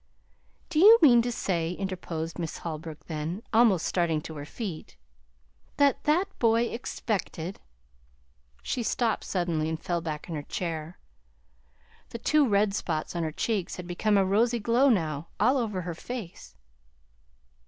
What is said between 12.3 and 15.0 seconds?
red spots on her cheeks had become a rosy glow